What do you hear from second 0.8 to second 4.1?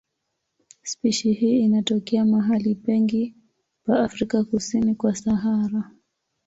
Spishi hii inatokea mahali pengi pa